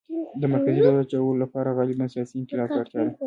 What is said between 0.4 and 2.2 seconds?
د مرکزي دولت جوړولو لپاره غالباً